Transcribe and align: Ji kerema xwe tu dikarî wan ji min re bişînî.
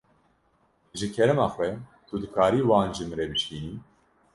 Ji 0.97 1.07
kerema 1.15 1.47
xwe 1.53 1.69
tu 2.07 2.15
dikarî 2.23 2.61
wan 2.69 2.87
ji 2.95 3.03
min 3.09 3.15
re 3.19 3.25
bişînî. 3.31 3.75